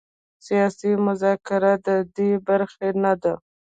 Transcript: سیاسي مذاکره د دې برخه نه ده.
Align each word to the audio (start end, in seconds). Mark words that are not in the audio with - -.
سیاسي 0.45 0.91
مذاکره 1.07 1.73
د 1.87 1.89
دې 2.15 2.29
برخه 2.47 2.87
نه 3.03 3.13
ده. 3.21 3.33